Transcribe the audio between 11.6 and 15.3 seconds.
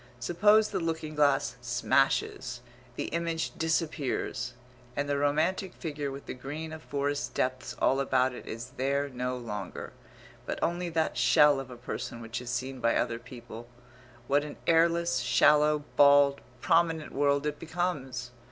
a person which is seen by other people what an airless,